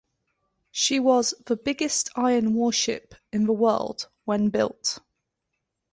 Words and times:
She 0.71 0.99
was 0.99 1.35
the 1.45 1.55
biggest 1.55 2.09
iron 2.15 2.55
warship 2.55 3.13
in 3.31 3.45
the 3.45 3.53
world 3.53 4.09
when 4.25 4.49
built. 4.49 4.97